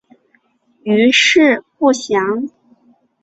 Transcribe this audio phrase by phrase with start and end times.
[0.83, 2.49] 余事不详。